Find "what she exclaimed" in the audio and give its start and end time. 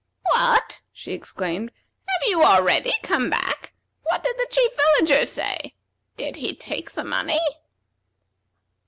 0.31-1.71